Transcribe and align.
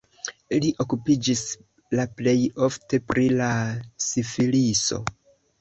Li 0.61 0.71
okupiĝis 0.85 1.43
la 1.99 2.07
plej 2.21 2.35
ofte 2.69 3.01
pri 3.13 3.29
la 3.43 3.51
sifiliso. 4.09 5.03